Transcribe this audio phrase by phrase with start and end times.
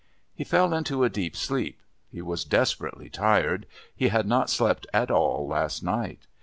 [0.33, 5.11] He fell into a deep sleep; he was desperately tired; he had not slept at
[5.11, 6.25] all last night.